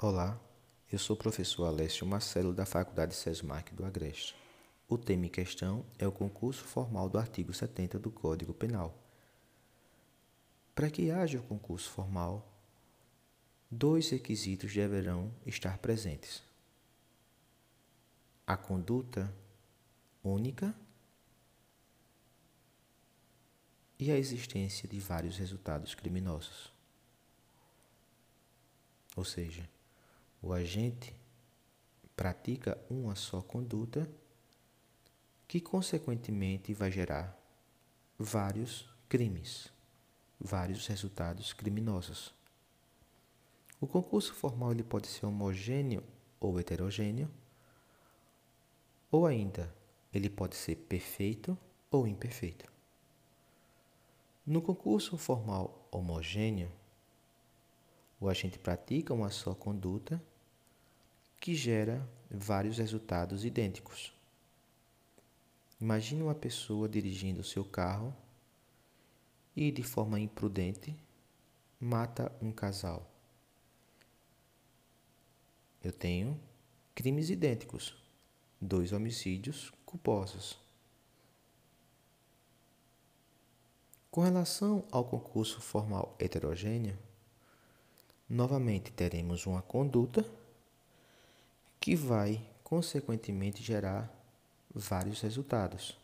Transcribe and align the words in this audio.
Olá, 0.00 0.40
eu 0.92 0.96
sou 0.96 1.16
o 1.16 1.18
professor 1.18 1.64
Alessio 1.64 2.06
Marcelo 2.06 2.54
da 2.54 2.64
Faculdade 2.64 3.16
SESMAC 3.16 3.74
do 3.74 3.84
Agreste. 3.84 4.32
O 4.88 4.96
tema 4.96 5.26
em 5.26 5.28
questão 5.28 5.84
é 5.98 6.06
o 6.06 6.12
concurso 6.12 6.62
formal 6.62 7.08
do 7.08 7.18
artigo 7.18 7.52
70 7.52 7.98
do 7.98 8.08
Código 8.08 8.54
Penal. 8.54 8.96
Para 10.72 10.88
que 10.88 11.10
haja 11.10 11.40
o 11.40 11.42
concurso 11.42 11.90
formal, 11.90 12.48
dois 13.68 14.08
requisitos 14.10 14.72
deverão 14.72 15.34
estar 15.44 15.78
presentes: 15.78 16.44
a 18.46 18.56
conduta 18.56 19.34
única 20.22 20.72
e 23.98 24.12
a 24.12 24.16
existência 24.16 24.88
de 24.88 25.00
vários 25.00 25.36
resultados 25.36 25.92
criminosos. 25.92 26.72
Ou 29.16 29.24
seja, 29.24 29.68
o 30.40 30.52
agente 30.52 31.14
pratica 32.16 32.78
uma 32.90 33.14
só 33.14 33.40
conduta 33.40 34.08
que, 35.46 35.60
consequentemente, 35.60 36.74
vai 36.74 36.90
gerar 36.90 37.36
vários 38.18 38.88
crimes, 39.08 39.72
vários 40.38 40.86
resultados 40.86 41.52
criminosos. 41.52 42.34
O 43.80 43.86
concurso 43.86 44.34
formal 44.34 44.72
ele 44.72 44.82
pode 44.82 45.06
ser 45.06 45.24
homogêneo 45.26 46.02
ou 46.40 46.58
heterogêneo, 46.58 47.30
ou 49.10 49.26
ainda 49.26 49.72
ele 50.12 50.28
pode 50.28 50.56
ser 50.56 50.76
perfeito 50.76 51.56
ou 51.90 52.06
imperfeito. 52.06 52.70
No 54.44 54.60
concurso 54.60 55.16
formal 55.16 55.86
homogêneo, 55.90 56.70
o 58.20 58.28
agente 58.28 58.58
pratica 58.58 59.14
uma 59.14 59.30
só 59.30 59.54
conduta 59.54 60.22
que 61.40 61.54
gera 61.54 62.06
vários 62.30 62.78
resultados 62.78 63.44
idênticos. 63.44 64.12
Imagine 65.80 66.22
uma 66.22 66.34
pessoa 66.34 66.88
dirigindo 66.88 67.44
seu 67.44 67.64
carro 67.64 68.14
e, 69.54 69.70
de 69.70 69.82
forma 69.82 70.18
imprudente, 70.18 70.96
mata 71.80 72.32
um 72.42 72.50
casal. 72.50 73.08
Eu 75.82 75.92
tenho 75.92 76.38
crimes 76.94 77.30
idênticos, 77.30 77.94
dois 78.60 78.92
homicídios 78.92 79.72
culposos. 79.86 80.58
Com 84.10 84.22
relação 84.22 84.84
ao 84.90 85.04
concurso 85.04 85.60
formal 85.60 86.16
heterogêneo, 86.18 86.98
novamente 88.28 88.92
teremos 88.92 89.46
uma 89.46 89.62
conduta 89.62 90.24
que 91.80 91.96
vai, 91.96 92.44
consequentemente, 92.62 93.62
gerar 93.62 94.12
vários 94.74 95.20
resultados. 95.20 95.96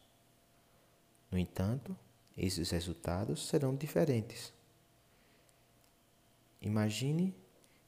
No 1.30 1.39
entanto, 1.39 1.97
esses 2.36 2.70
resultados 2.70 3.47
serão 3.47 3.75
diferentes. 3.75 4.52
Imagine 6.62 7.34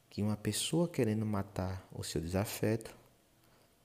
que 0.09 0.21
uma 0.21 0.37
pessoa 0.37 0.87
querendo 0.87 1.25
matar 1.25 1.87
o 1.91 2.03
seu 2.03 2.21
desafeto 2.21 2.95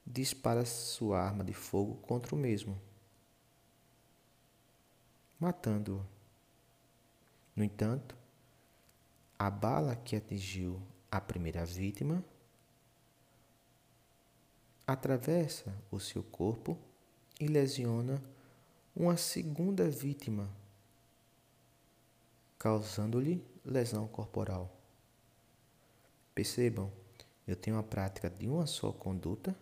dispara 0.07 0.65
sua 0.65 1.21
arma 1.21 1.45
de 1.45 1.55
fogo 1.55 1.95
contra 2.03 2.35
o 2.35 2.39
mesmo, 2.39 2.79
matando-o. 5.39 6.05
No 7.55 7.65
entanto, 7.65 8.17
a 9.45 9.51
bala 9.51 9.97
que 9.97 10.15
atingiu 10.15 10.81
a 11.11 11.21
primeira 11.21 11.67
vítima 11.67 12.25
atravessa 14.87 15.75
o 15.91 15.99
seu 15.99 16.23
corpo 16.23 16.79
e 17.41 17.49
lesiona 17.49 18.23
uma 18.95 19.17
segunda 19.17 19.91
vítima, 19.91 20.49
causando-lhe 22.57 23.45
lesão 23.65 24.07
corporal. 24.07 24.71
Percebam, 26.33 26.93
eu 27.45 27.57
tenho 27.57 27.79
a 27.79 27.83
prática 27.83 28.31
de 28.31 28.47
uma 28.47 28.65
só 28.65 28.93
conduta 28.93 29.57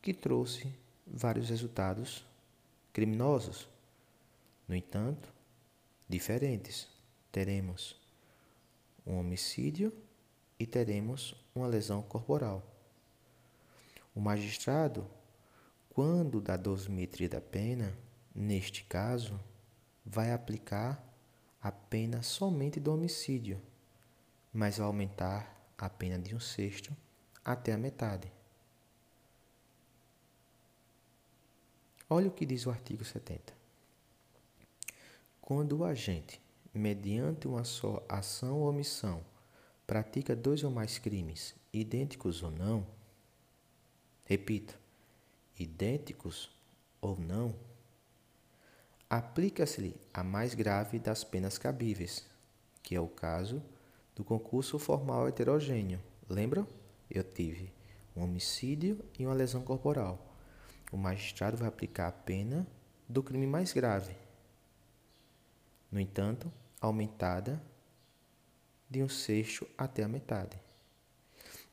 que 0.00 0.14
trouxe 0.14 0.74
vários 1.06 1.50
resultados 1.50 2.24
criminosos. 2.90 3.68
No 4.66 4.74
entanto, 4.74 5.30
diferentes 6.08 6.90
teremos 7.32 7.96
um 9.06 9.18
homicídio 9.18 9.92
e 10.58 10.66
teremos 10.66 11.34
uma 11.54 11.66
lesão 11.66 12.02
corporal. 12.02 12.62
O 14.14 14.20
magistrado, 14.20 15.10
quando 15.88 16.40
da 16.40 16.56
dosimetria 16.56 17.30
da 17.30 17.40
pena, 17.40 17.96
neste 18.34 18.84
caso, 18.84 19.40
vai 20.04 20.30
aplicar 20.30 21.02
a 21.60 21.72
pena 21.72 22.22
somente 22.22 22.78
do 22.78 22.92
homicídio, 22.92 23.60
mas 24.52 24.76
vai 24.76 24.86
aumentar 24.86 25.72
a 25.78 25.88
pena 25.88 26.18
de 26.18 26.34
um 26.34 26.40
sexto 26.40 26.94
até 27.42 27.72
a 27.72 27.78
metade. 27.78 28.30
Olha 32.10 32.28
o 32.28 32.32
que 32.32 32.44
diz 32.44 32.66
o 32.66 32.70
artigo 32.70 33.04
70. 33.04 33.54
Quando 35.40 35.78
o 35.78 35.84
agente 35.84 36.40
mediante 36.74 37.46
uma 37.46 37.64
só 37.64 38.04
ação 38.08 38.60
ou 38.60 38.68
omissão, 38.68 39.22
pratica 39.86 40.34
dois 40.34 40.64
ou 40.64 40.70
mais 40.70 40.98
crimes, 40.98 41.54
idênticos 41.72 42.42
ou 42.42 42.50
não, 42.50 42.86
repito, 44.24 44.78
idênticos 45.58 46.50
ou 47.00 47.18
não, 47.18 47.54
aplica-se-lhe 49.08 49.94
a 50.14 50.24
mais 50.24 50.54
grave 50.54 50.98
das 50.98 51.22
penas 51.22 51.58
cabíveis, 51.58 52.24
que 52.82 52.94
é 52.94 53.00
o 53.00 53.08
caso 53.08 53.62
do 54.16 54.24
concurso 54.24 54.78
formal 54.78 55.28
heterogêneo. 55.28 56.00
Lembram? 56.28 56.66
Eu 57.10 57.22
tive 57.22 57.72
um 58.16 58.22
homicídio 58.22 59.04
e 59.18 59.26
uma 59.26 59.34
lesão 59.34 59.62
corporal. 59.62 60.34
O 60.90 60.96
magistrado 60.96 61.56
vai 61.56 61.68
aplicar 61.68 62.08
a 62.08 62.12
pena 62.12 62.66
do 63.08 63.22
crime 63.22 63.46
mais 63.46 63.72
grave. 63.72 64.21
No 65.92 66.00
entanto, 66.00 66.50
aumentada 66.80 67.62
de 68.88 69.02
um 69.02 69.08
sexto 69.08 69.68
até 69.76 70.02
a 70.02 70.08
metade. 70.08 70.58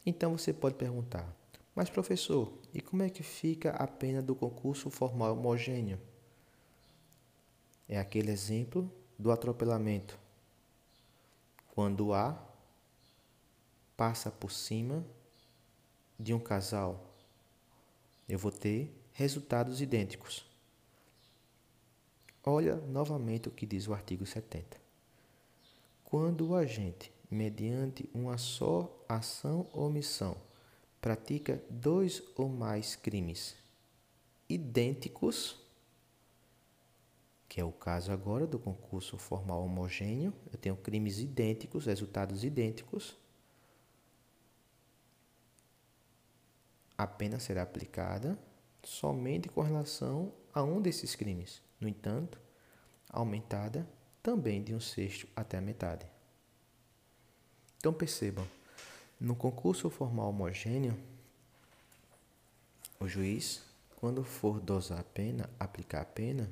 Então 0.06 0.38
você 0.38 0.54
pode 0.54 0.76
perguntar: 0.76 1.34
mas 1.74 1.90
professor, 1.90 2.52
e 2.74 2.82
como 2.82 3.04
é 3.04 3.10
que 3.10 3.24
fica 3.24 3.72
a 3.72 3.88
pena 3.88 4.22
do 4.22 4.36
concurso 4.36 4.90
formal 4.90 5.32
homogêneo? 5.38 5.98
É 7.88 7.98
aquele 7.98 8.30
exemplo 8.32 8.92
do 9.18 9.32
atropelamento. 9.32 10.20
Quando 11.74 12.14
A 12.14 12.38
passa 13.96 14.30
por 14.30 14.52
cima 14.52 15.06
de 16.20 16.34
um 16.34 16.40
casal, 16.40 17.16
eu 18.28 18.38
vou 18.38 18.52
ter 18.52 18.94
resultados 19.14 19.82
idênticos. 19.82 20.49
Olha 22.52 22.78
novamente 22.78 23.48
o 23.48 23.52
que 23.52 23.64
diz 23.64 23.88
o 23.88 23.94
artigo 23.94 24.26
70. 24.26 24.76
Quando 26.04 26.48
o 26.48 26.56
agente, 26.56 27.14
mediante 27.30 28.10
uma 28.12 28.40
só 28.40 28.92
ação 29.08 29.68
ou 29.72 29.86
omissão, 29.86 30.36
pratica 31.00 31.64
dois 31.70 32.24
ou 32.36 32.50
mais 32.50 32.96
crimes 32.96 33.56
idênticos, 34.50 35.64
que 37.48 37.62
é 37.62 37.64
o 37.64 37.72
caso 37.72 38.12
agora 38.12 38.48
do 38.48 38.58
concurso 38.58 39.16
formal 39.20 39.64
homogêneo, 39.64 40.34
eu 40.52 40.58
tenho 40.58 40.76
crimes 40.76 41.20
idênticos, 41.20 41.86
resultados 41.86 42.44
idênticos, 42.44 43.16
a 46.98 47.06
pena 47.06 47.40
será 47.40 47.62
aplicada 47.62 48.40
somente 48.84 49.48
com 49.48 49.62
relação 49.62 50.34
a 50.52 50.64
um 50.64 50.82
desses 50.82 51.14
crimes. 51.14 51.69
No 51.80 51.88
entanto, 51.88 52.40
aumentada 53.10 53.88
também 54.22 54.64
de 54.64 54.74
um 54.74 54.80
sexto 54.80 55.28
até 55.36 55.58
a 55.58 55.62
metade. 55.62 56.06
Então 57.78 57.94
percebam, 57.94 58.46
no 59.20 59.36
concurso 59.36 59.90
formal 59.90 60.30
homogêneo, 60.30 60.98
o 63.00 63.08
juiz, 63.08 63.64
quando 63.96 64.24
for 64.24 64.60
dosar 64.60 65.00
a 65.00 65.04
pena, 65.04 65.50
aplicar 65.58 66.02
a 66.02 66.06
pena, 66.06 66.50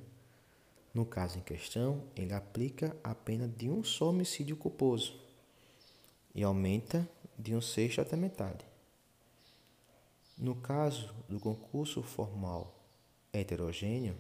no 0.94 1.06
caso 1.06 1.38
em 1.38 1.42
questão, 1.42 2.04
ele 2.16 2.34
aplica 2.34 2.96
a 3.04 3.14
pena 3.14 3.48
de 3.48 3.70
um 3.70 3.84
só 3.84 4.10
homicídio 4.10 4.56
culposo 4.56 5.20
e 6.34 6.44
aumenta 6.44 7.08
de 7.38 7.54
um 7.54 7.62
sexto 7.62 8.02
até 8.02 8.16
metade. 8.16 8.66
No 10.38 10.56
caso 10.56 11.14
do 11.28 11.40
concurso 11.40 12.02
formal 12.02 12.74
heterogêneo, 13.34 14.16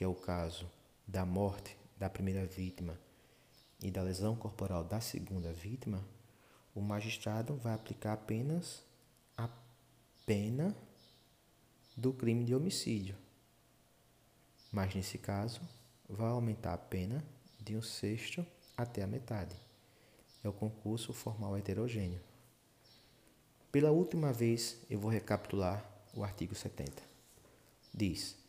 que 0.00 0.04
é 0.04 0.08
o 0.08 0.14
caso 0.14 0.66
da 1.06 1.26
morte 1.26 1.76
da 1.98 2.08
primeira 2.08 2.46
vítima 2.46 2.98
e 3.82 3.90
da 3.90 4.00
lesão 4.00 4.34
corporal 4.34 4.82
da 4.82 4.98
segunda 4.98 5.52
vítima, 5.52 6.02
o 6.74 6.80
magistrado 6.80 7.54
vai 7.56 7.74
aplicar 7.74 8.14
apenas 8.14 8.82
a 9.36 9.46
pena 10.24 10.74
do 11.94 12.14
crime 12.14 12.46
de 12.46 12.54
homicídio. 12.54 13.14
Mas 14.72 14.94
nesse 14.94 15.18
caso, 15.18 15.60
vai 16.08 16.30
aumentar 16.30 16.72
a 16.72 16.78
pena 16.78 17.22
de 17.60 17.76
um 17.76 17.82
sexto 17.82 18.42
até 18.74 19.02
a 19.02 19.06
metade. 19.06 19.54
É 20.42 20.48
o 20.48 20.52
concurso 20.54 21.12
formal 21.12 21.58
heterogêneo. 21.58 22.22
Pela 23.70 23.90
última 23.90 24.32
vez, 24.32 24.78
eu 24.88 24.98
vou 24.98 25.10
recapitular 25.10 25.84
o 26.14 26.24
artigo 26.24 26.54
70. 26.54 27.02
Diz: 27.92 28.39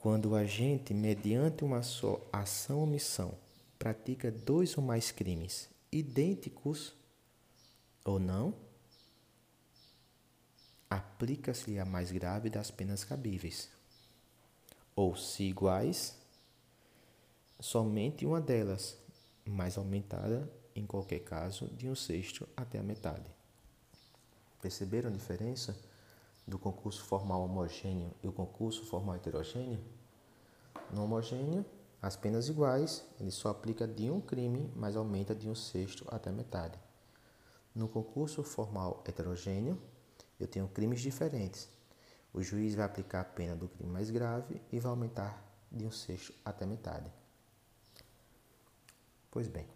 quando 0.00 0.30
o 0.30 0.34
agente, 0.34 0.94
mediante 0.94 1.64
uma 1.64 1.82
só 1.82 2.20
ação 2.32 2.78
ou 2.78 2.84
omissão, 2.84 3.34
pratica 3.78 4.30
dois 4.30 4.76
ou 4.76 4.82
mais 4.82 5.10
crimes 5.10 5.68
idênticos 5.92 6.94
ou 8.04 8.18
não, 8.18 8.54
aplica-se 10.88 11.78
a 11.78 11.84
mais 11.84 12.10
grave 12.10 12.48
das 12.48 12.70
penas 12.70 13.04
cabíveis. 13.04 13.68
Ou, 14.96 15.16
se 15.16 15.44
iguais, 15.44 16.16
somente 17.58 18.24
uma 18.24 18.40
delas, 18.40 18.96
mais 19.44 19.76
aumentada, 19.76 20.50
em 20.74 20.86
qualquer 20.86 21.20
caso, 21.20 21.66
de 21.68 21.88
um 21.88 21.94
sexto 21.94 22.48
até 22.56 22.78
a 22.78 22.82
metade. 22.82 23.30
Perceberam 24.62 25.10
a 25.10 25.12
diferença 25.12 25.76
do 26.50 26.58
concurso 26.58 27.04
formal 27.04 27.42
homogêneo 27.42 28.12
e 28.20 28.26
o 28.26 28.32
concurso 28.32 28.84
formal 28.84 29.14
heterogêneo? 29.14 29.80
No 30.92 31.04
homogêneo, 31.04 31.64
as 32.02 32.16
penas 32.16 32.48
iguais, 32.48 33.06
ele 33.20 33.30
só 33.30 33.50
aplica 33.50 33.86
de 33.86 34.10
um 34.10 34.20
crime, 34.20 34.68
mas 34.74 34.96
aumenta 34.96 35.32
de 35.32 35.48
um 35.48 35.54
sexto 35.54 36.04
até 36.08 36.32
metade. 36.32 36.76
No 37.72 37.86
concurso 37.86 38.42
formal 38.42 39.00
heterogêneo, 39.06 39.80
eu 40.40 40.48
tenho 40.48 40.66
crimes 40.66 41.00
diferentes. 41.00 41.68
O 42.34 42.42
juiz 42.42 42.74
vai 42.74 42.84
aplicar 42.84 43.20
a 43.20 43.24
pena 43.24 43.54
do 43.54 43.68
crime 43.68 43.92
mais 43.92 44.10
grave 44.10 44.60
e 44.72 44.80
vai 44.80 44.90
aumentar 44.90 45.40
de 45.70 45.86
um 45.86 45.90
sexto 45.92 46.34
até 46.44 46.66
metade. 46.66 47.12
Pois 49.30 49.46
bem, 49.46 49.68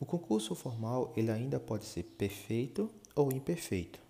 o 0.00 0.06
concurso 0.06 0.54
formal 0.54 1.12
ele 1.14 1.30
ainda 1.30 1.60
pode 1.60 1.84
ser 1.84 2.04
perfeito 2.04 2.90
ou 3.14 3.30
imperfeito. 3.30 4.05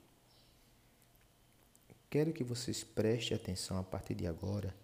Quero 2.08 2.32
que 2.32 2.44
vocês 2.44 2.84
prestem 2.84 3.36
atenção 3.36 3.78
a 3.78 3.82
partir 3.82 4.14
de 4.14 4.26
agora 4.26 4.74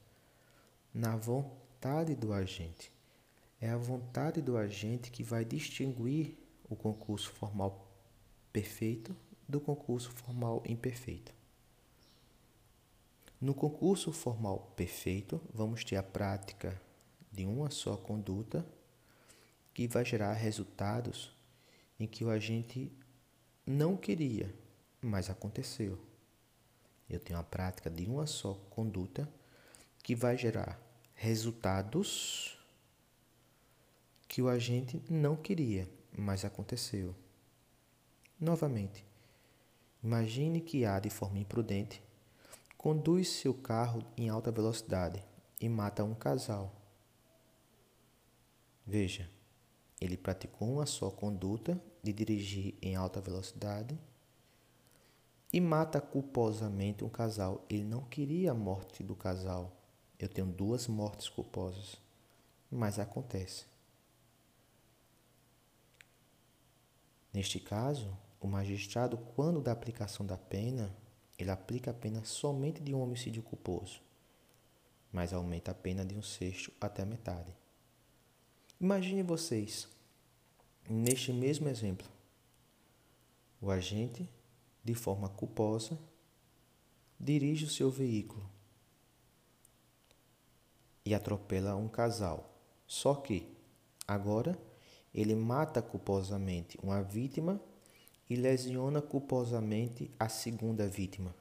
na 0.92 1.16
vontade 1.16 2.14
do 2.14 2.32
agente. 2.32 2.92
É 3.60 3.70
a 3.70 3.76
vontade 3.76 4.42
do 4.42 4.56
agente 4.56 5.10
que 5.10 5.22
vai 5.22 5.44
distinguir 5.44 6.36
o 6.68 6.74
concurso 6.74 7.30
formal 7.30 7.88
perfeito 8.52 9.16
do 9.48 9.60
concurso 9.60 10.10
formal 10.10 10.62
imperfeito. 10.66 11.32
No 13.40 13.54
concurso 13.54 14.12
formal 14.12 14.72
perfeito, 14.76 15.40
vamos 15.52 15.84
ter 15.84 15.96
a 15.96 16.02
prática 16.02 16.80
de 17.30 17.44
uma 17.44 17.70
só 17.70 17.96
conduta 17.96 18.66
que 19.72 19.88
vai 19.88 20.04
gerar 20.04 20.32
resultados 20.34 21.34
em 21.98 22.06
que 22.06 22.24
o 22.24 22.30
agente 22.30 22.92
não 23.66 23.96
queria, 23.96 24.54
mas 25.00 25.30
aconteceu. 25.30 26.11
Eu 27.12 27.20
tenho 27.20 27.38
a 27.38 27.42
prática 27.42 27.90
de 27.90 28.06
uma 28.06 28.26
só 28.26 28.54
conduta 28.70 29.28
que 30.02 30.16
vai 30.16 30.36
gerar 30.38 30.80
resultados 31.14 32.58
que 34.26 34.40
o 34.40 34.48
agente 34.48 35.02
não 35.10 35.36
queria, 35.36 35.86
mas 36.10 36.42
aconteceu. 36.42 37.14
Novamente, 38.40 39.04
imagine 40.02 40.58
que 40.62 40.86
A, 40.86 40.98
de 40.98 41.10
forma 41.10 41.38
imprudente, 41.38 42.02
conduz 42.78 43.28
seu 43.28 43.52
carro 43.52 44.02
em 44.16 44.30
alta 44.30 44.50
velocidade 44.50 45.22
e 45.60 45.68
mata 45.68 46.02
um 46.02 46.14
casal. 46.14 46.74
Veja, 48.86 49.30
ele 50.00 50.16
praticou 50.16 50.72
uma 50.72 50.86
só 50.86 51.10
conduta 51.10 51.78
de 52.02 52.10
dirigir 52.10 52.74
em 52.80 52.96
alta 52.96 53.20
velocidade 53.20 53.96
e 55.52 55.60
mata 55.60 56.00
culposamente 56.00 57.04
um 57.04 57.08
casal. 57.08 57.64
Ele 57.68 57.84
não 57.84 58.02
queria 58.02 58.52
a 58.52 58.54
morte 58.54 59.02
do 59.02 59.14
casal. 59.14 59.76
Eu 60.18 60.28
tenho 60.28 60.46
duas 60.46 60.86
mortes 60.86 61.28
culposas, 61.28 61.96
mas 62.70 62.98
acontece. 62.98 63.66
Neste 67.32 67.58
caso, 67.58 68.16
o 68.40 68.46
magistrado, 68.46 69.16
quando 69.16 69.60
da 69.60 69.72
aplicação 69.72 70.24
da 70.24 70.36
pena, 70.36 70.94
ele 71.38 71.50
aplica 71.50 71.90
a 71.90 71.94
pena 71.94 72.24
somente 72.24 72.82
de 72.82 72.94
um 72.94 73.00
homicídio 73.00 73.42
culposo, 73.42 74.00
mas 75.10 75.32
aumenta 75.32 75.70
a 75.70 75.74
pena 75.74 76.04
de 76.04 76.14
um 76.14 76.22
sexto 76.22 76.72
até 76.80 77.02
a 77.02 77.06
metade. 77.06 77.54
Imagine 78.80 79.22
vocês, 79.22 79.88
neste 80.88 81.32
mesmo 81.32 81.68
exemplo, 81.68 82.06
o 83.60 83.70
agente, 83.70 84.28
de 84.84 84.94
forma 84.94 85.28
culposa, 85.28 85.98
dirige 87.18 87.64
o 87.64 87.70
seu 87.70 87.90
veículo 87.90 88.48
e 91.04 91.14
atropela 91.14 91.76
um 91.76 91.88
casal. 91.88 92.48
Só 92.86 93.14
que, 93.14 93.46
agora, 94.06 94.58
ele 95.14 95.34
mata 95.34 95.80
culposamente 95.82 96.78
uma 96.82 97.02
vítima 97.02 97.60
e 98.28 98.36
lesiona 98.36 99.02
culposamente 99.02 100.10
a 100.18 100.28
segunda 100.28 100.88
vítima. 100.88 101.34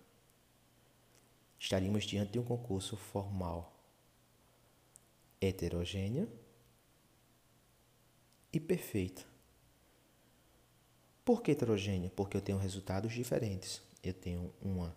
Estaríamos 1.58 2.04
diante 2.04 2.34
de 2.34 2.40
um 2.40 2.44
concurso 2.44 2.98
formal 2.98 3.72
heterogêneo 5.40 6.30
e 8.54 8.60
perfeito. 8.60 9.31
Por 11.32 11.42
que 11.42 11.52
heterogêneo? 11.52 12.10
Porque 12.10 12.36
eu 12.36 12.42
tenho 12.42 12.58
resultados 12.58 13.14
diferentes. 13.14 13.82
Eu 14.04 14.14
tenho 14.14 14.54
uma 14.62 14.94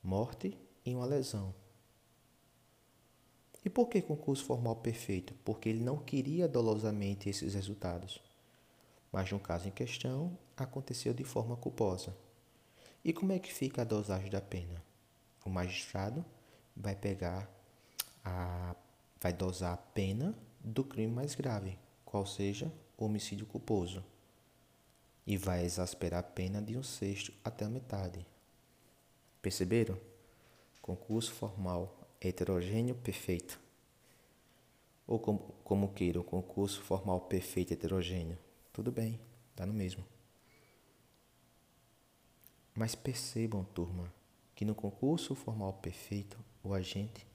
morte 0.00 0.56
e 0.86 0.94
uma 0.94 1.04
lesão. 1.04 1.52
E 3.64 3.68
por 3.68 3.88
que 3.88 4.00
concurso 4.00 4.44
formal 4.44 4.76
perfeito? 4.76 5.34
Porque 5.44 5.68
ele 5.68 5.82
não 5.82 5.98
queria 5.98 6.46
dolosamente 6.46 7.28
esses 7.28 7.54
resultados. 7.54 8.22
Mas 9.10 9.32
no 9.32 9.40
caso 9.40 9.66
em 9.66 9.72
questão, 9.72 10.38
aconteceu 10.56 11.12
de 11.12 11.24
forma 11.24 11.56
culposa. 11.56 12.16
E 13.04 13.12
como 13.12 13.32
é 13.32 13.40
que 13.40 13.52
fica 13.52 13.82
a 13.82 13.84
dosagem 13.84 14.30
da 14.30 14.40
pena? 14.40 14.80
O 15.44 15.50
magistrado 15.50 16.24
vai 16.76 16.94
pegar 16.94 17.50
a 18.24 18.76
vai 19.20 19.32
dosar 19.32 19.72
a 19.72 19.78
pena 19.78 20.32
do 20.60 20.84
crime 20.84 21.12
mais 21.12 21.34
grave, 21.34 21.76
qual 22.04 22.24
seja 22.24 22.72
o 22.96 23.04
homicídio 23.04 23.46
culposo, 23.46 24.04
e 25.26 25.36
vai 25.36 25.64
exasperar 25.64 26.20
a 26.20 26.22
pena 26.22 26.60
de 26.60 26.76
um 26.76 26.82
sexto 26.82 27.32
até 27.44 27.64
a 27.64 27.68
metade. 27.68 28.26
Perceberam? 29.40 29.98
Concurso 30.80 31.32
formal 31.32 32.08
heterogêneo 32.20 32.94
perfeito. 32.94 33.60
Ou 35.06 35.18
como, 35.18 35.38
como 35.64 35.92
queira, 35.92 36.20
o 36.20 36.24
concurso 36.24 36.80
formal 36.80 37.20
perfeito 37.22 37.72
heterogêneo. 37.72 38.38
Tudo 38.72 38.90
bem, 38.90 39.20
dá 39.54 39.66
no 39.66 39.72
mesmo. 39.72 40.04
Mas 42.74 42.94
percebam, 42.94 43.64
turma, 43.64 44.12
que 44.54 44.64
no 44.64 44.74
concurso 44.74 45.34
formal 45.34 45.74
perfeito, 45.74 46.38
o 46.64 46.72
agente 46.72 47.26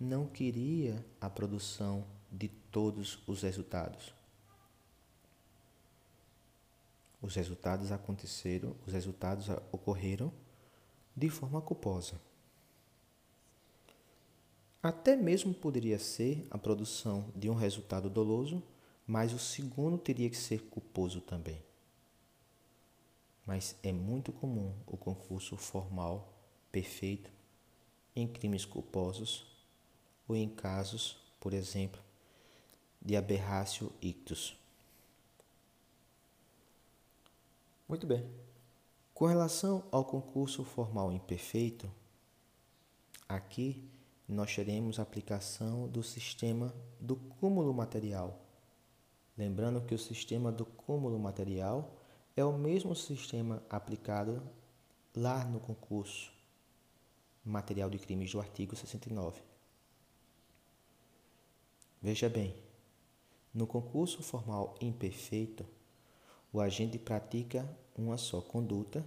não 0.00 0.26
queria 0.26 1.04
a 1.20 1.30
produção 1.30 2.04
de 2.30 2.48
todos 2.48 3.22
os 3.26 3.42
resultados. 3.42 4.12
Os 7.24 7.34
resultados 7.36 7.90
aconteceram, 7.90 8.76
os 8.86 8.92
resultados 8.92 9.48
ocorreram 9.72 10.30
de 11.16 11.30
forma 11.30 11.58
culposa. 11.62 12.20
Até 14.82 15.16
mesmo 15.16 15.54
poderia 15.54 15.98
ser 15.98 16.46
a 16.50 16.58
produção 16.58 17.32
de 17.34 17.48
um 17.48 17.54
resultado 17.54 18.10
doloso, 18.10 18.62
mas 19.06 19.32
o 19.32 19.38
segundo 19.38 19.96
teria 19.96 20.28
que 20.28 20.36
ser 20.36 20.64
culposo 20.64 21.22
também. 21.22 21.62
Mas 23.46 23.74
é 23.82 23.90
muito 23.90 24.30
comum 24.30 24.74
o 24.86 24.94
concurso 24.94 25.56
formal 25.56 26.30
perfeito 26.70 27.30
em 28.14 28.28
crimes 28.28 28.66
culposos 28.66 29.46
ou 30.28 30.36
em 30.36 30.50
casos, 30.50 31.16
por 31.40 31.54
exemplo, 31.54 32.02
de 33.00 33.16
aberratio 33.16 33.90
ictus. 34.02 34.62
Muito 37.88 38.06
bem. 38.06 38.28
Com 39.12 39.26
relação 39.26 39.84
ao 39.92 40.04
concurso 40.04 40.64
formal 40.64 41.12
imperfeito, 41.12 41.90
aqui 43.28 43.88
nós 44.26 44.54
teremos 44.54 44.98
a 44.98 45.02
aplicação 45.02 45.86
do 45.88 46.02
sistema 46.02 46.74
do 46.98 47.14
cúmulo 47.14 47.74
material. 47.74 48.40
Lembrando 49.36 49.82
que 49.82 49.94
o 49.94 49.98
sistema 49.98 50.50
do 50.50 50.64
cúmulo 50.64 51.18
material 51.18 52.00
É 52.36 52.44
o 52.44 52.58
mesmo 52.58 52.96
sistema 52.96 53.62
aplicado 53.70 54.42
lá 55.14 55.44
no 55.44 55.60
concurso 55.60 56.32
material 57.44 57.88
de 57.88 57.96
crimes 57.96 58.32
do 58.32 58.40
artigo 58.40 58.74
69. 58.74 59.40
Veja 62.02 62.28
bem, 62.28 62.56
no 63.52 63.68
concurso 63.68 64.20
formal 64.20 64.74
imperfeito, 64.80 65.64
o 66.54 66.60
agente 66.60 67.00
pratica 67.00 67.68
uma 67.98 68.16
só 68.16 68.40
conduta, 68.40 69.04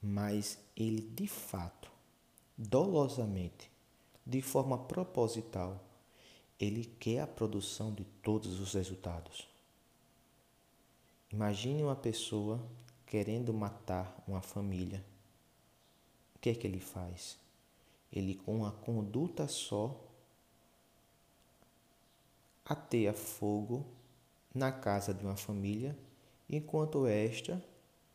mas 0.00 0.58
ele 0.74 1.02
de 1.02 1.28
fato, 1.28 1.92
dolosamente, 2.56 3.70
de 4.24 4.40
forma 4.40 4.78
proposital, 4.78 5.84
ele 6.58 6.86
quer 6.98 7.20
a 7.20 7.26
produção 7.26 7.92
de 7.92 8.04
todos 8.22 8.58
os 8.58 8.72
resultados. 8.72 9.46
Imagine 11.30 11.82
uma 11.82 11.94
pessoa 11.94 12.58
querendo 13.04 13.52
matar 13.52 14.16
uma 14.26 14.40
família. 14.40 15.04
O 16.34 16.38
que 16.38 16.48
é 16.48 16.54
que 16.54 16.66
ele 16.66 16.80
faz? 16.80 17.38
Ele, 18.10 18.36
com 18.36 18.56
uma 18.56 18.72
conduta 18.72 19.46
só, 19.46 19.94
ateia 22.64 23.12
fogo 23.12 23.84
na 24.54 24.72
casa 24.72 25.12
de 25.12 25.22
uma 25.22 25.36
família 25.36 25.94
enquanto 26.56 27.06
esta 27.06 27.62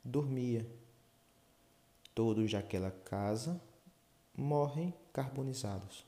dormia. 0.04 0.66
Todos 2.14 2.52
daquela 2.52 2.92
casa 2.92 3.62
morrem 4.36 4.94
carbonizados. 5.14 6.06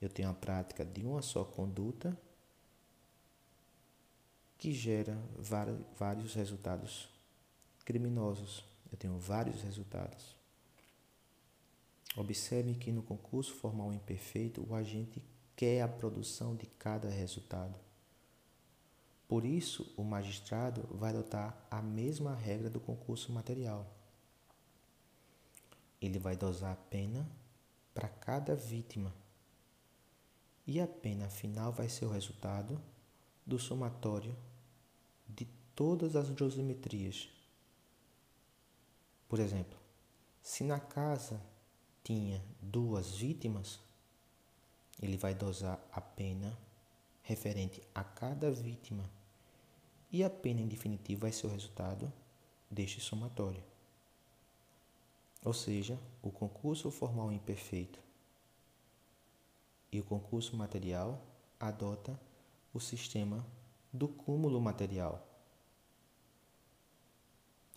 Eu 0.00 0.08
tenho 0.08 0.30
a 0.30 0.34
prática 0.34 0.84
de 0.84 1.04
uma 1.04 1.22
só 1.22 1.44
conduta 1.44 2.16
que 4.58 4.72
gera 4.72 5.18
vários 5.96 6.34
resultados 6.34 7.08
criminosos. 7.84 8.64
Eu 8.90 8.96
tenho 8.96 9.18
vários 9.18 9.62
resultados. 9.62 10.34
Observe 12.16 12.74
que 12.74 12.92
no 12.92 13.02
concurso 13.02 13.54
formal 13.54 13.92
imperfeito 13.92 14.64
o 14.68 14.74
agente 14.74 15.22
quer 15.56 15.82
a 15.82 15.88
produção 15.88 16.54
de 16.54 16.66
cada 16.66 17.08
resultado. 17.08 17.83
Por 19.34 19.44
isso, 19.44 19.92
o 19.96 20.04
magistrado 20.04 20.86
vai 20.92 21.10
adotar 21.10 21.66
a 21.68 21.82
mesma 21.82 22.36
regra 22.36 22.70
do 22.70 22.78
concurso 22.78 23.32
material. 23.32 23.84
Ele 26.00 26.20
vai 26.20 26.36
dosar 26.36 26.72
a 26.72 26.76
pena 26.76 27.28
para 27.92 28.08
cada 28.08 28.54
vítima. 28.54 29.12
E 30.64 30.80
a 30.80 30.86
pena 30.86 31.28
final 31.28 31.72
vai 31.72 31.88
ser 31.88 32.04
o 32.04 32.10
resultado 32.10 32.80
do 33.44 33.58
somatório 33.58 34.36
de 35.28 35.46
todas 35.74 36.14
as 36.14 36.28
dosimetrias. 36.30 37.28
Por 39.28 39.40
exemplo, 39.40 39.76
se 40.40 40.62
na 40.62 40.78
casa 40.78 41.42
tinha 42.04 42.40
duas 42.62 43.16
vítimas, 43.16 43.80
ele 45.02 45.16
vai 45.16 45.34
dosar 45.34 45.84
a 45.90 46.00
pena 46.00 46.56
referente 47.24 47.82
a 47.92 48.04
cada 48.04 48.48
vítima 48.48 49.10
e 50.14 50.22
a 50.22 50.30
pena 50.30 50.60
em 50.60 50.68
definitivo 50.68 51.22
vai 51.22 51.32
ser 51.32 51.48
o 51.48 51.50
resultado 51.50 52.10
deste 52.70 53.00
somatório. 53.00 53.60
Ou 55.44 55.52
seja, 55.52 55.98
o 56.22 56.30
concurso 56.30 56.88
formal 56.88 57.32
imperfeito 57.32 57.98
e 59.90 59.98
o 59.98 60.04
concurso 60.04 60.56
material 60.56 61.20
adota 61.58 62.16
o 62.72 62.78
sistema 62.78 63.44
do 63.92 64.06
cúmulo 64.06 64.60
material. 64.60 65.26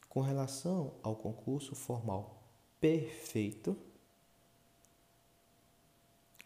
Com 0.07 0.21
relação 0.21 0.93
ao 1.01 1.15
concurso 1.15 1.73
formal 1.73 2.39
perfeito, 2.79 3.75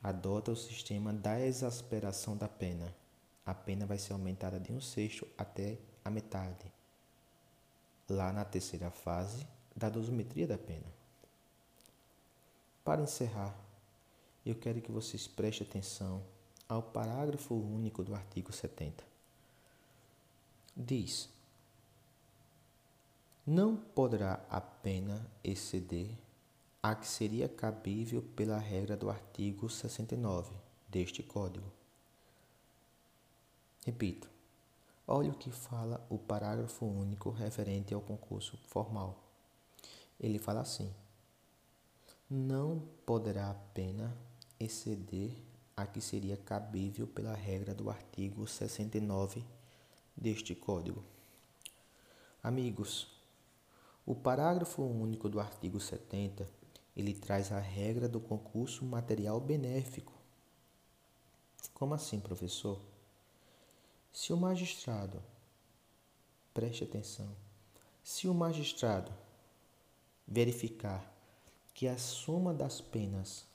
adota 0.01 0.53
o 0.53 0.55
sistema 0.55 1.11
da 1.11 1.37
exasperação 1.37 2.37
da 2.37 2.47
pena. 2.47 3.00
A 3.51 3.53
pena 3.53 3.85
vai 3.85 3.97
ser 3.97 4.13
aumentada 4.13 4.57
de 4.57 4.71
um 4.71 4.79
sexto 4.79 5.27
até 5.37 5.77
a 6.05 6.09
metade, 6.09 6.71
lá 8.07 8.31
na 8.31 8.45
terceira 8.45 8.89
fase 8.89 9.45
da 9.75 9.89
dosimetria 9.89 10.47
da 10.47 10.57
pena. 10.57 10.87
Para 12.81 13.01
encerrar, 13.01 13.53
eu 14.45 14.55
quero 14.55 14.79
que 14.79 14.89
vocês 14.89 15.27
prestem 15.27 15.67
atenção 15.67 16.23
ao 16.65 16.81
parágrafo 16.81 17.53
único 17.53 18.05
do 18.05 18.15
artigo 18.15 18.53
70. 18.53 19.03
Diz: 20.73 21.27
Não 23.45 23.75
poderá 23.75 24.45
a 24.49 24.61
pena 24.61 25.29
exceder 25.43 26.09
a 26.81 26.95
que 26.95 27.05
seria 27.05 27.49
cabível 27.49 28.21
pela 28.33 28.57
regra 28.57 28.95
do 28.95 29.09
artigo 29.09 29.69
69 29.69 30.53
deste 30.87 31.21
Código. 31.21 31.80
Repito, 33.85 34.29
olhe 35.07 35.29
o 35.29 35.33
que 35.33 35.49
fala 35.49 36.05
o 36.09 36.17
parágrafo 36.17 36.85
único 36.85 37.31
referente 37.31 37.93
ao 37.93 38.01
concurso 38.01 38.57
formal. 38.67 39.17
Ele 40.19 40.37
fala 40.37 40.61
assim: 40.61 40.93
não 42.29 42.81
poderá 43.05 43.49
a 43.49 43.55
pena 43.73 44.15
exceder 44.59 45.31
a 45.75 45.85
que 45.85 45.99
seria 45.99 46.37
cabível 46.37 47.07
pela 47.07 47.33
regra 47.33 47.73
do 47.73 47.89
artigo 47.89 48.47
69 48.47 49.43
deste 50.15 50.53
Código. 50.53 51.03
Amigos, 52.43 53.07
o 54.05 54.13
parágrafo 54.13 54.83
único 54.83 55.27
do 55.27 55.39
artigo 55.39 55.79
70 55.79 56.47
ele 56.95 57.13
traz 57.13 57.51
a 57.51 57.59
regra 57.59 58.07
do 58.07 58.19
concurso 58.19 58.85
material 58.85 59.39
benéfico. 59.39 60.13
Como 61.73 61.93
assim, 61.93 62.19
professor? 62.19 62.79
Se 64.11 64.33
o 64.33 64.37
magistrado, 64.37 65.21
preste 66.53 66.83
atenção, 66.83 67.35
se 68.03 68.27
o 68.27 68.33
magistrado 68.33 69.11
verificar 70.27 71.11
que 71.73 71.87
a 71.87 71.97
soma 71.97 72.53
das 72.53 72.81
penas 72.81 73.45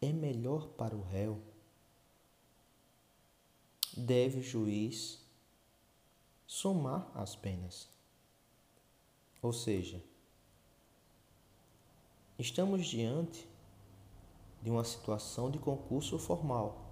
é 0.00 0.12
melhor 0.12 0.68
para 0.68 0.96
o 0.96 1.02
réu, 1.02 1.40
deve 3.96 4.40
o 4.40 4.42
juiz 4.42 5.20
somar 6.46 7.10
as 7.14 7.34
penas. 7.34 7.88
Ou 9.42 9.52
seja, 9.52 10.02
Estamos 12.40 12.86
diante 12.86 13.46
de 14.62 14.70
uma 14.70 14.82
situação 14.82 15.50
de 15.50 15.58
concurso 15.58 16.18
formal. 16.18 16.89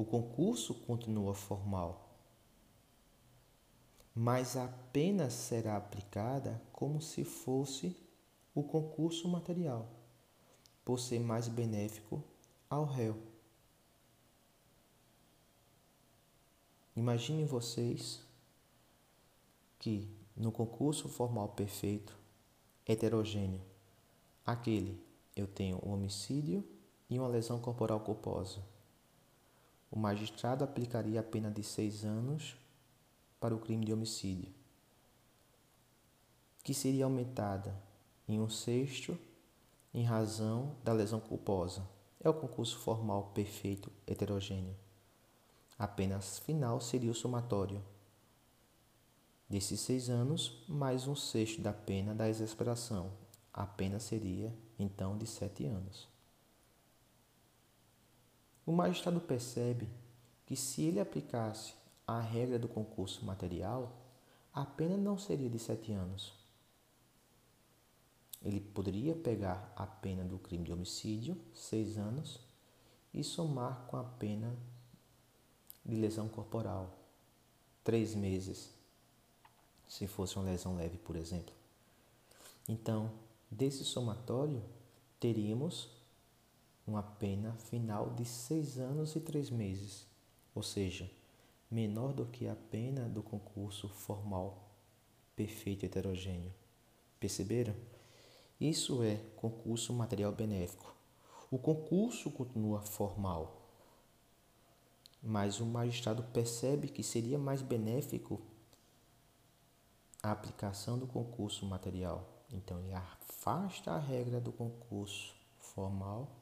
O 0.00 0.04
concurso 0.06 0.72
continua 0.72 1.34
formal, 1.34 2.16
mas 4.14 4.56
a 4.56 4.66
pena 4.66 5.28
será 5.28 5.76
aplicada 5.76 6.58
como 6.72 7.02
se 7.02 7.22
fosse 7.22 7.94
o 8.54 8.62
concurso 8.62 9.28
material, 9.28 9.86
por 10.86 10.98
ser 10.98 11.20
mais 11.20 11.48
benéfico 11.48 12.24
ao 12.70 12.86
réu. 12.86 13.14
Imaginem 16.96 17.44
vocês 17.44 18.24
que 19.78 20.08
no 20.34 20.50
concurso 20.50 21.10
formal 21.10 21.50
perfeito 21.50 22.16
heterogêneo. 22.86 23.60
Aquele, 24.46 24.98
eu 25.36 25.46
tenho 25.46 25.78
um 25.84 25.92
homicídio 25.92 26.66
e 27.10 27.18
uma 27.18 27.28
lesão 27.28 27.60
corporal 27.60 28.00
culposa. 28.00 28.69
O 29.90 29.98
magistrado 29.98 30.62
aplicaria 30.62 31.20
a 31.20 31.22
pena 31.22 31.50
de 31.50 31.62
seis 31.64 32.04
anos 32.04 32.56
para 33.40 33.54
o 33.54 33.58
crime 33.58 33.84
de 33.84 33.92
homicídio, 33.92 34.52
que 36.62 36.72
seria 36.72 37.04
aumentada 37.04 37.74
em 38.28 38.38
um 38.38 38.48
sexto 38.48 39.18
em 39.92 40.04
razão 40.04 40.76
da 40.84 40.92
lesão 40.92 41.18
culposa. 41.18 41.82
É 42.20 42.28
o 42.28 42.34
concurso 42.34 42.78
formal 42.78 43.32
perfeito 43.34 43.90
heterogêneo. 44.06 44.76
A 45.78 45.88
pena 45.88 46.20
final 46.20 46.80
seria 46.80 47.10
o 47.10 47.14
somatório 47.14 47.82
desses 49.48 49.80
seis 49.80 50.10
anos, 50.10 50.62
mais 50.68 51.08
um 51.08 51.16
sexto 51.16 51.60
da 51.60 51.72
pena 51.72 52.14
da 52.14 52.28
exasperação. 52.28 53.10
A 53.52 53.66
pena 53.66 53.98
seria, 53.98 54.54
então, 54.78 55.18
de 55.18 55.26
sete 55.26 55.64
anos. 55.64 56.09
O 58.70 58.72
magistrado 58.72 59.20
percebe 59.20 59.88
que, 60.46 60.54
se 60.54 60.82
ele 60.82 61.00
aplicasse 61.00 61.74
a 62.06 62.20
regra 62.20 62.56
do 62.56 62.68
concurso 62.68 63.24
material, 63.24 63.90
a 64.54 64.64
pena 64.64 64.96
não 64.96 65.18
seria 65.18 65.50
de 65.50 65.58
sete 65.58 65.90
anos. 65.90 66.32
Ele 68.40 68.60
poderia 68.60 69.16
pegar 69.16 69.72
a 69.74 69.84
pena 69.84 70.22
do 70.22 70.38
crime 70.38 70.62
de 70.62 70.72
homicídio, 70.72 71.36
seis 71.52 71.98
anos, 71.98 72.38
e 73.12 73.24
somar 73.24 73.86
com 73.88 73.96
a 73.96 74.04
pena 74.04 74.56
de 75.84 75.96
lesão 75.96 76.28
corporal, 76.28 76.96
três 77.82 78.14
meses, 78.14 78.72
se 79.88 80.06
fosse 80.06 80.36
uma 80.36 80.44
lesão 80.44 80.76
leve, 80.76 80.96
por 80.98 81.16
exemplo. 81.16 81.52
Então, 82.68 83.10
desse 83.50 83.84
somatório, 83.84 84.62
teríamos 85.18 85.99
uma 86.90 87.02
pena 87.04 87.52
final 87.52 88.10
de 88.10 88.24
seis 88.24 88.76
anos 88.76 89.14
e 89.14 89.20
três 89.20 89.48
meses, 89.48 90.06
ou 90.52 90.62
seja, 90.62 91.08
menor 91.70 92.12
do 92.12 92.26
que 92.26 92.48
a 92.48 92.56
pena 92.56 93.08
do 93.08 93.22
concurso 93.22 93.88
formal 93.88 94.68
perfeito 95.36 95.86
heterogêneo. 95.86 96.52
Perceberam? 97.20 97.74
Isso 98.60 99.04
é 99.04 99.16
concurso 99.36 99.92
material 99.92 100.32
benéfico. 100.32 100.92
O 101.48 101.58
concurso 101.58 102.30
continua 102.30 102.80
formal, 102.80 103.62
mas 105.22 105.60
o 105.60 105.66
magistrado 105.66 106.24
percebe 106.24 106.88
que 106.88 107.04
seria 107.04 107.38
mais 107.38 107.62
benéfico 107.62 108.40
a 110.22 110.32
aplicação 110.32 110.98
do 110.98 111.06
concurso 111.06 111.64
material. 111.64 112.44
Então, 112.52 112.80
ele 112.80 112.94
afasta 112.94 113.92
a 113.92 113.98
regra 113.98 114.40
do 114.40 114.52
concurso 114.52 115.34
formal 115.56 116.39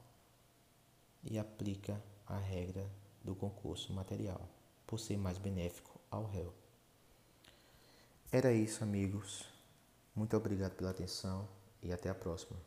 e 1.22 1.38
aplica 1.38 2.02
a 2.26 2.38
regra 2.38 2.90
do 3.22 3.34
concurso 3.34 3.92
material, 3.92 4.48
por 4.86 4.98
ser 4.98 5.16
mais 5.16 5.38
benéfico 5.38 6.00
ao 6.10 6.26
réu. 6.26 6.52
Era 8.30 8.52
isso, 8.52 8.82
amigos. 8.84 9.44
Muito 10.14 10.36
obrigado 10.36 10.74
pela 10.74 10.90
atenção 10.90 11.48
e 11.82 11.92
até 11.92 12.10
a 12.10 12.14
próxima. 12.14 12.58